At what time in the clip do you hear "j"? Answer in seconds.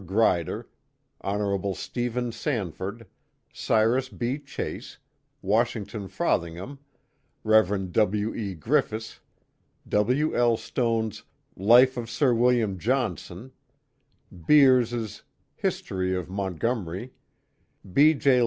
18.15-18.39